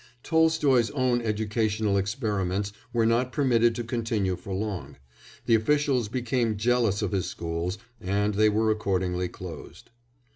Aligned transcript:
Tolstoy's 0.23 0.89
own 0.89 1.21
educational 1.21 1.95
experiments 1.95 2.73
were 2.91 3.05
not 3.05 3.31
permitted 3.31 3.75
to 3.75 3.83
continue 3.83 4.35
for 4.35 4.51
long; 4.51 4.97
the 5.45 5.53
officials 5.53 6.07
became 6.09 6.57
jealous 6.57 7.03
of 7.03 7.11
his 7.11 7.27
schools, 7.27 7.77
and 7.99 8.33
they 8.33 8.49
were 8.49 8.71
accordingly 8.71 9.27
closed. 9.27 9.91